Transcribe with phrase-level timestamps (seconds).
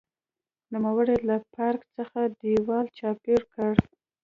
[0.73, 3.73] نوموړي له پارک څخه دېوال چاپېر کړ.